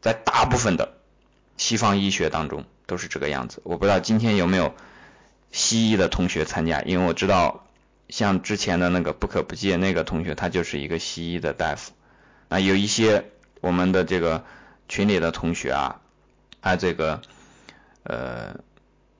[0.00, 0.94] 在大部分的
[1.58, 3.60] 西方医学当中都是这个样子。
[3.64, 4.74] 我不知道今天有没有
[5.50, 7.66] 西医的同学参加，因为我知道
[8.08, 11.92] 像之前的那个不可不戒那个同学，他就是一个西医的大夫。
[12.48, 13.26] 啊，有一些
[13.60, 14.42] 我们的这个
[14.88, 16.00] 群里的同学啊，
[16.62, 17.20] 他这个
[18.02, 18.56] 呃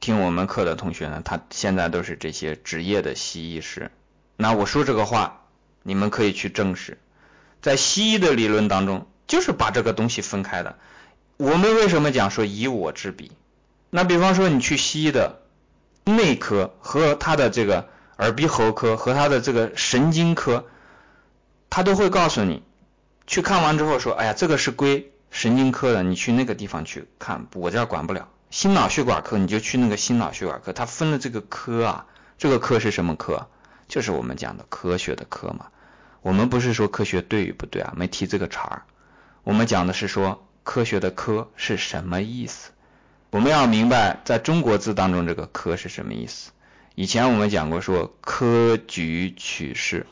[0.01, 3.90] 听我们课的同学呢，他现在都是这些职业的西医师。
[4.37, 5.47] 那我说这个话，
[5.83, 6.99] 你们可以去证实，
[7.61, 10.77] 在西医的理论当中，就是把这个东西分开的。
[11.37, 13.33] 我们为什么讲说以我之比？
[13.90, 15.40] 那比方说你去西医的
[16.05, 20.66] 内科和他的这个耳鼻喉科和他的这个神经科，
[21.71, 22.62] 他都会告诉你，
[23.27, 28.29] 去看完之后说，哎呀，这个是归神经科的，你去那个地方去看，我这儿管不了。
[28.52, 33.48] 心脑血管科你就去那个心脑血管科，他分了这个科啊，这个科是什么科？
[33.88, 35.68] 就是我们讲的科学的科嘛，
[36.20, 38.82] 我们不是说科学对与不对啊，没提这个茬儿。
[39.42, 42.72] 我们讲的是说科学的科是什么意思？
[43.30, 46.50] 我们要明白在中国字当中这个科是什么意思。
[46.94, 50.06] 以前我们讲过说科举取士，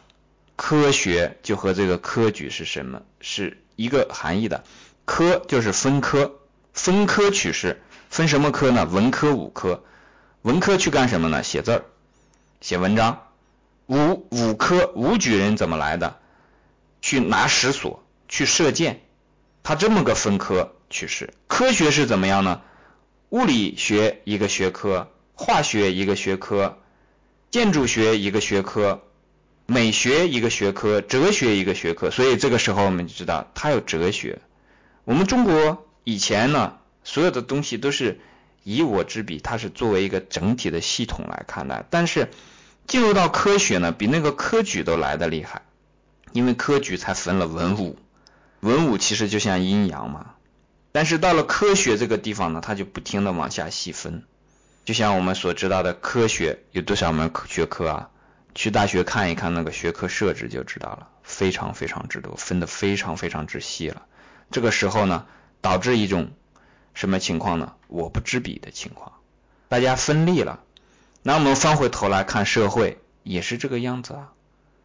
[0.57, 4.65] 科学就和这个科举是什么是一个含义的。
[5.05, 6.37] 科就是分科，
[6.73, 8.85] 分科取士，分什么科呢？
[8.85, 9.85] 文科、武科。
[10.43, 11.45] 文科去干什么呢？
[11.45, 11.85] 写字儿，
[12.61, 13.29] 写文章。
[13.87, 16.19] 武武科武举人怎么来的？
[17.01, 19.01] 去拿石锁，去射箭，
[19.63, 21.33] 他这么个分科取士。
[21.47, 22.63] 科学是怎么样呢？
[23.29, 26.79] 物理学一个学科，化学一个学科，
[27.53, 29.03] 建筑学一个学科，
[29.67, 32.11] 美学一个学科，哲学一个学科。
[32.11, 34.41] 所以这个时候我们就知道，它有哲学。
[35.05, 38.21] 我们中国以前呢，所有的东西都是
[38.63, 42.29] 以我之笔，它是作为一个整体的系统来看待，但是。
[42.87, 45.63] 进入到科学呢，比那个科举都来的厉害，
[46.33, 47.97] 因为科举才分了文武，
[48.59, 50.35] 文武其实就像阴阳嘛。
[50.91, 54.25] 但是到了科学这个地方呢，它就不停的往下细分，
[54.85, 58.11] 就像我们所知道的科学有多少门学科啊？
[58.57, 64.03] 去大学看一看那个学科设置就知道了，非常非常之多，分的非常非常之细了。
[64.51, 65.27] 这个时候呢，
[65.61, 66.33] 导致一种
[67.01, 67.73] 什么情况呢？
[67.89, 69.13] 我不知彼的情况，
[69.69, 70.61] 大家分立了。
[71.23, 74.33] 那我们翻回头来看社会，也是这个样子啊。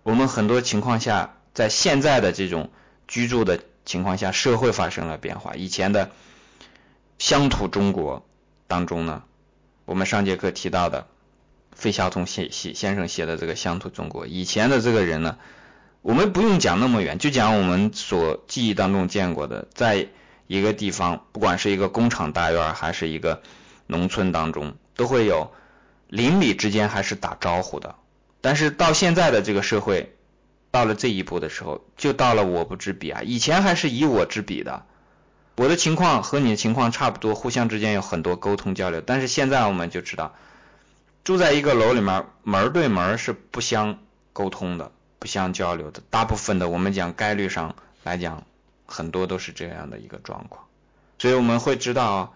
[0.02, 2.70] 我们很多情况下，在现在的这种
[3.06, 5.56] 居住的情况下，社会发生了变化。
[5.56, 6.10] 以前的
[7.20, 8.26] 乡土中国
[8.68, 9.24] 当中呢，
[9.84, 11.08] 我们上节课提到的
[11.74, 15.38] 费孝通先先先生写的这个乡土中国，以前的这个人呢，
[16.02, 20.08] 我们不用讲那么远，就讲我们所记忆当中见过的，在
[20.48, 23.42] 一个地方，不管是一个工厂大院还是一个
[23.88, 25.52] 农村当中，都会有。
[26.08, 27.96] 邻里之间还是打招呼的，
[28.40, 30.16] 但是到现在的这个社会，
[30.70, 33.22] 到了这一步的时候，就到了我不知彼啊。
[33.24, 34.86] 以前还是以我之彼的，
[35.56, 39.02] 我的情况和你的情况差不多，互相之间有很多沟通交流。
[39.02, 40.36] 但是现在我们就知道，
[41.24, 43.98] 住在一个楼里面，门对门是不相
[44.32, 46.04] 沟通的，不相交流的。
[46.12, 48.44] 大部分的我们讲概率上来讲，
[48.86, 50.66] 很多都是这样的一个状况。
[51.18, 52.34] 所以我们会知道，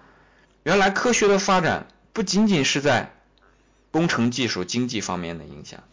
[0.63, 3.13] 原来科学的发展不仅仅是在
[3.91, 5.83] 工程技术、经济方面的影响，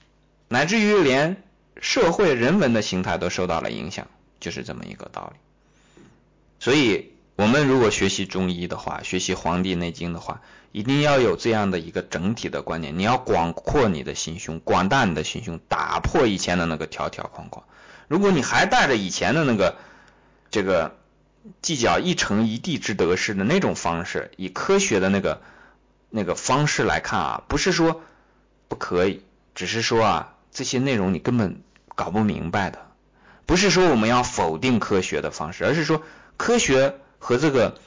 [0.49, 1.42] 乃至于连
[1.81, 4.07] 社会人文的形态都受到了影响，
[4.40, 5.38] 就是这么一个道理。
[6.59, 10.40] 所以，我们如果学习中医的话，学习《黄帝内经》的话，
[10.73, 12.99] 一定要有这样的一个整体的观念。
[12.99, 17.66] 你要广阔你的心胸，广大你的心胸，打破以前的那个条条框框。
[18.09, 19.77] 如果你还带着以前的那个
[20.50, 20.96] 这个
[21.62, 25.40] 计较一城一地之得失的那种方式，以科学的那个。
[26.09, 28.00] 那个方式来看啊，不是说
[28.68, 29.22] 不可以，
[29.56, 31.61] 只是说啊，这些内容你根本
[31.96, 32.87] 搞不明白的。
[33.44, 36.02] 不是说我们要否定科学的方式，而是说
[36.37, 37.80] 科学和这个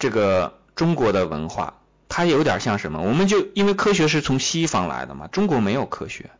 [0.00, 3.00] 这个中国的文化，它有点像什么？
[3.00, 6.30] 我们就因为科学是从西方来的嘛，中国没有科学，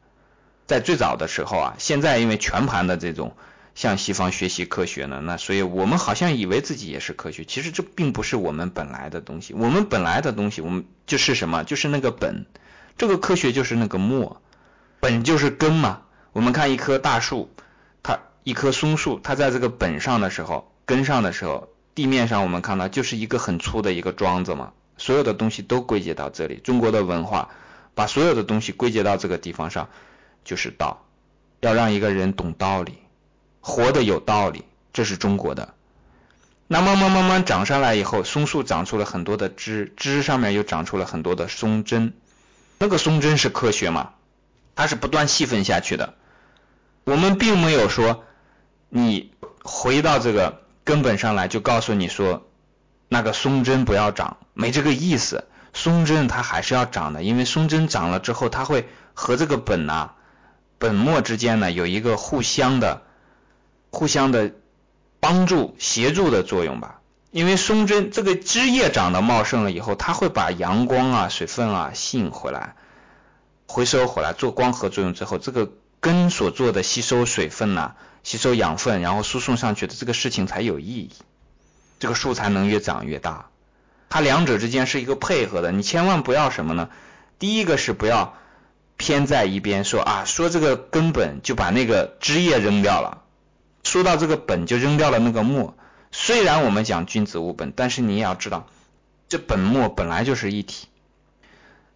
[0.67, 3.37] 在最早的时候啊，现在因为全盘的这种。
[3.75, 5.21] 向西方学习科学呢？
[5.25, 9.53] 那所以我们好像以为自己也是科学，其实这并不是我们本来的东西。
[9.55, 11.65] 我们本来的东西，我们就是什么？
[11.65, 12.47] 就是那个本。
[12.97, 14.41] 这个科学就是那个末，
[15.01, 16.03] 本就是根嘛。
[16.33, 17.51] 我们看一棵大树，
[18.05, 24.73] 它一棵松树，它在这个本上的时候，根上的时候，地面上我们看到就是一个很粗的一个桩子嘛。
[24.97, 26.61] 所有的东西都归结到这里。
[26.63, 27.51] 中国的文化
[27.97, 29.89] 把所有的东西归结到这个地方上，
[30.45, 31.05] 就是道，
[31.61, 32.99] 要让一个人懂道理。
[33.67, 34.63] 活的有道理，
[34.93, 35.73] 这是中国的。
[36.67, 42.13] 那慢慢慢慢长上来以后，松树长出了很多的枝，枝上面又长出了很多的松针。
[42.79, 44.11] 那个松针是科学吗？
[44.77, 46.13] 它是不断细分下去的。
[47.05, 48.25] 我们并没有说
[48.91, 52.47] 你回到这个根本上来就告诉你说
[53.09, 55.49] 那个松针不要长，没这个意思。
[55.73, 60.11] 松针它还是要长的，因为松针长了之后，它会和这个本呐
[60.77, 63.01] 本末之间呢有一个互相的。
[63.95, 64.53] 互相的
[65.21, 67.01] 帮助、协助的作用吧。
[67.31, 72.77] 因为松针这个枝叶长得茂盛了以后，它会把阳光啊、水分啊吸引回来，
[73.67, 81.11] 回收回来做光合作用之后，这个根所做的吸收水分呐、吸收养分，然后输送上去的这个事情才有意义，
[81.99, 83.47] 这个树才能越长越大。
[84.11, 86.89] 它两者之间是一个配合的，你千万不要什么呢？
[87.41, 88.35] 第一个是不要
[88.97, 93.24] 偏在一边，说啊说这个根本就把那个枝叶扔掉了，
[93.85, 95.77] 说到这个本就扔掉了那个末。
[96.11, 98.67] 虽然我们讲君子务本，但是你也要知道，
[99.29, 100.89] 这本末本来就是一体。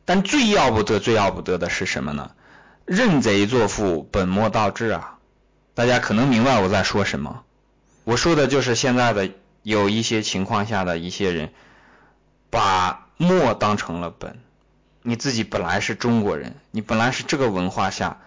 [0.05, 2.31] 但最要不得、最要不得的是什么呢？
[2.85, 5.19] 认贼作父，本末倒置啊！
[5.75, 7.43] 大家可能明白我在说什么。
[8.05, 9.31] 我说的就是现在的
[9.63, 11.53] 有一些情况下的一些人，
[12.49, 14.39] 把末当成了本。
[15.03, 18.21] 你自己本来是中国人，你本来是这个文化下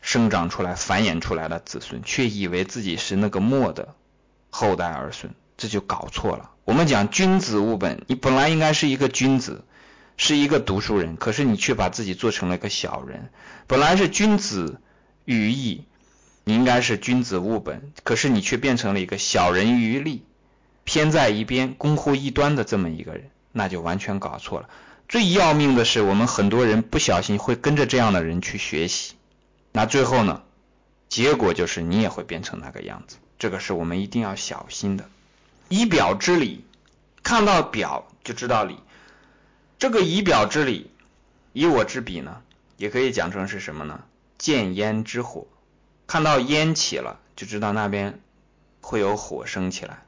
[0.00, 3.94] 生长出来、繁衍出来的子孙，却以为自己是那个末的。
[4.50, 6.50] 后代儿孙，这就搞错了。
[6.64, 9.64] 我们讲君子务本，你本来应该是一个君子，
[10.16, 13.30] 是一个读书人，可是你却把自己做成了一个小人。
[13.66, 14.80] 本来是君子
[15.24, 15.84] 于义，
[16.44, 20.24] 你应该是君子务本，可是你却变成了一个小人于利，
[20.84, 24.68] 偏在一边，攻乎异端的这么一个人，那就完全搞错了。
[25.08, 29.14] 最要命的是，我们很多人不小心会跟着这样的人去学习，
[29.72, 30.42] 那最后呢，
[31.08, 33.16] 结果就是你也会变成那个样子。
[33.38, 35.08] 这个是我们一定要小心的。
[35.68, 36.64] 以表之理，
[37.22, 38.78] 看到表就知道理。
[39.78, 40.90] 这个以表之理，
[41.52, 42.42] 以我之彼呢，
[42.76, 44.02] 也可以讲成是什么呢？
[44.36, 45.46] 见烟之火，
[46.06, 48.20] 看到烟起了，就知道那边
[48.80, 50.02] 会有火升起来。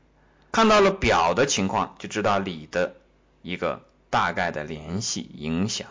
[0.50, 2.96] 看到了表的情况，就知道理的
[3.40, 5.86] 一个大概的联系影响。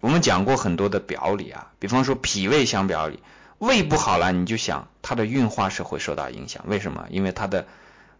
[0.00, 3.20] 我们讲过很多的表里啊，比方说脾胃相表里。
[3.58, 6.64] 胃不好了，你就想它的运化是会受到影响。
[6.66, 7.06] 为什么？
[7.10, 7.66] 因为它的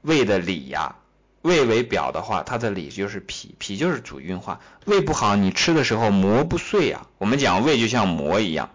[0.02, 0.96] 胃的里呀，
[1.40, 4.60] 胃为表的话，它的里就是脾，脾就是主运化。
[4.84, 7.06] 胃不好，你吃的时候磨不碎啊。
[7.16, 8.68] 我们讲胃就像膜一样，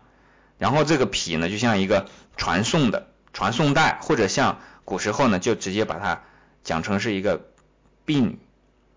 [0.57, 6.23] 然后这个脾呢就像一个传送的传送带，或者像古时候呢就直接把它
[6.63, 7.45] 讲成是一个
[8.05, 8.39] 婢女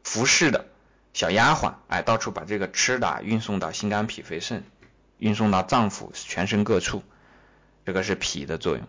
[0.04, 0.64] 服侍的
[1.12, 4.64] 小丫鬟，哎，到处把这个吃的运送到心肝脾肺肾，
[5.18, 7.02] 运送到脏腑全身各处。
[7.84, 8.86] 这个是脾的作用，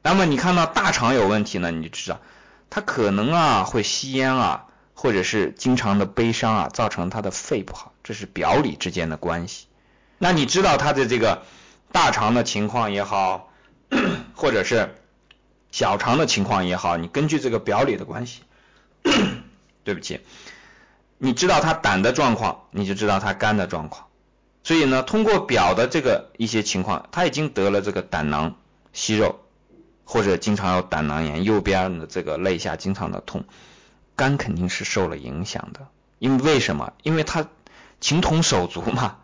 [0.00, 2.20] 那么你看到大肠有问题呢，你就知道
[2.70, 9.66] 他可能啊会吸烟啊，或者是经常的悲伤啊，造成他的肺不好，这是表里之间的关系。
[10.18, 11.42] 那你知道他的这个
[11.90, 13.52] 大肠的情况也好，
[14.36, 14.94] 或者是
[15.72, 18.42] 小肠的情况也好，你根据这个表里的关系，
[19.82, 20.20] 对不起，
[21.18, 24.06] 你知道他胆的状况，你就知道他肝的状况。
[24.64, 28.56] 所以呢，通过表的这个一些情况，他已经得了这个胆囊
[28.92, 29.40] 息肉，
[30.04, 33.44] 或者经常有胆囊炎，右边的这个肋下经常的痛，
[34.14, 35.88] 肝肯定是受了影响的。
[36.18, 36.92] 因为为什么？
[37.02, 37.46] 因为他
[38.00, 39.16] 情同手足嘛。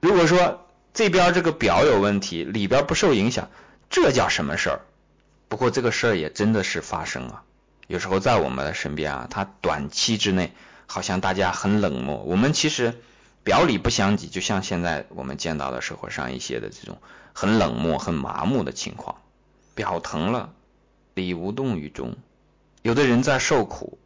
[0.00, 3.50] 如果说这边这个表有问题，里边不受影响，
[3.90, 4.80] 这叫什么事儿？
[5.48, 7.42] 不过这个事儿也真的是发生啊。
[7.86, 10.52] 有时候在我们的身边啊，他短期之内
[10.86, 12.94] 好像大家很冷漠，我们其实。
[13.42, 16.96] 表里不相及，就像现在我们见到的社会上一些的这种
[17.34, 19.16] 很冷漠、很麻木的情况。
[19.74, 20.54] 表疼了，
[21.12, 22.16] 里无动于衷。
[22.80, 23.98] 有的人在受苦，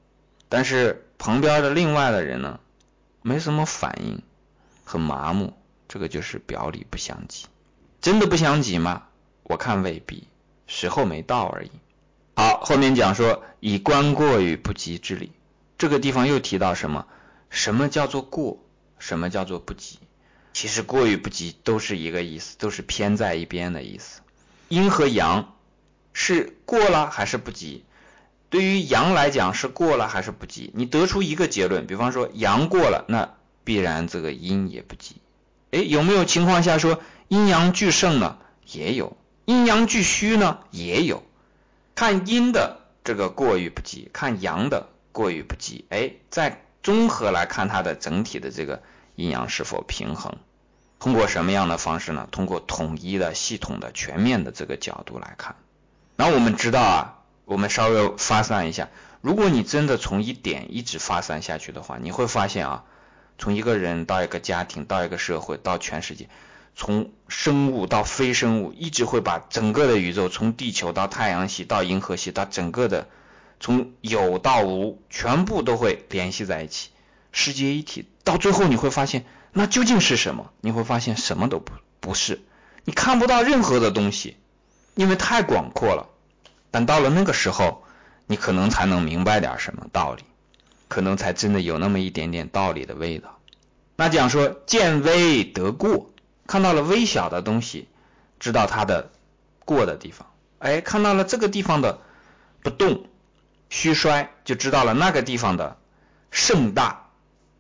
[0.49, 2.59] 但是旁边的另外的人呢，
[3.23, 4.23] 没什么反应，
[4.85, 5.57] 很麻木。
[5.87, 7.47] 这个就是表里不相及。
[8.01, 9.05] 真的不相及吗？
[9.45, 10.27] 我看未必，
[10.67, 11.71] 时候没到而已。
[12.35, 15.31] 好，后面讲说以观过与不及之理，
[15.79, 17.07] 这个地方又提到什么？
[17.49, 18.59] 什么叫做过？
[18.99, 20.01] 什么叫做不及？
[20.53, 24.21] 其实过与不及都是一个意思，都是偏在一边的意思。
[24.69, 25.55] 阴和阳
[26.13, 27.85] 是过了还是不及？
[28.51, 30.73] 对于阳来讲是过了还是不及？
[30.75, 35.17] 你得出一个结论，比方说阳过了，那必然这个阴也不及。
[35.71, 38.39] 哎，有没有情况下说阴阳俱盛呢？
[38.67, 39.17] 也有。
[39.45, 40.59] 阴阳俱虚呢？
[40.73, 41.23] 也有。
[41.95, 44.89] 看阴的这个过与不及，看阳的
[45.19, 45.85] 过于不及。
[45.91, 46.63] 哎，再。
[46.81, 48.81] 综合来看它的整体的这个
[49.17, 50.37] 阴阳是否平衡，
[51.01, 52.29] 通过什么样的方式呢？
[52.31, 55.57] 通过统一的、系统的、全面的这个角度来看。
[56.17, 58.89] 那我们知道啊，我们稍微发散一下，
[59.21, 62.85] 如果你真的从一点一直发散下去的话，你会发现啊，
[63.39, 66.29] 从一个人到一个家庭，到一个社会，到全世界，
[66.77, 73.09] 从生物到非生物，一直会把整个的宇宙，从地球到太阳系到银河系到整个的。
[73.61, 76.91] 从有到无，全部都会联系在一起，
[77.33, 78.07] 世界一体。
[78.25, 80.51] 到最后你会发现，那究竟是什么？
[80.61, 82.41] 你会发现什么都不不是，
[82.85, 84.37] 你看不到任何的东西，
[84.95, 86.09] 因为太广阔了。
[86.71, 87.83] 但到了那个时候，
[88.27, 90.23] 你可能才能明白点什么道理，
[90.87, 93.39] 可能才真的有那么一点点道理的味道。
[93.97, 96.11] 那讲说见微得过，
[96.47, 97.89] 看到了微小的东西，
[98.39, 99.11] 知道它的
[99.65, 100.31] 过的地方。
[100.59, 102.01] 哎，看到了这个地方的
[102.63, 103.07] 不动、
[103.71, 105.77] 虚衰，就知道了那个地方的
[106.31, 107.09] 盛大，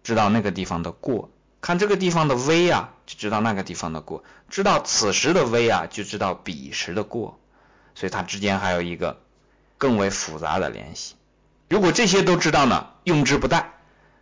[0.02, 1.30] 知道那个地方的过。
[1.60, 4.22] 看这个地方的微啊，就知道那个地方的过。
[4.48, 7.38] 知道此时的微啊，就知道彼时的过。
[7.94, 9.20] 所以它之间还有一个
[9.76, 11.16] 更为复杂的联系。
[11.68, 13.64] 如果这些都知道呢，用之不殆。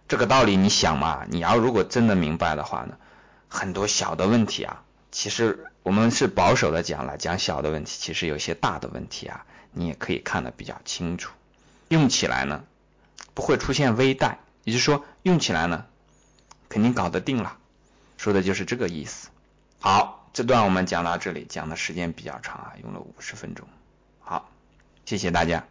[0.08, 1.26] 这个道理你想嘛？
[1.28, 2.96] 你要如果真的明白的话呢，
[3.48, 4.82] 很多小的问题啊，
[5.12, 11.32] 其实我们是保守的讲了，讲小的问题，其实有些大的问题啊，你也可以看得比较清楚。
[11.88, 12.64] 用起来呢，
[13.34, 15.86] 不会出现微带，也就是说，用起来呢，
[16.68, 17.58] 肯定搞得定了。
[18.16, 19.28] 说的就是这个意思。
[19.78, 23.68] 好，这段我们讲到这里，讲的时间比较长啊，用了五十分钟。
[24.20, 24.50] 好，
[25.04, 25.64] 谢谢大家。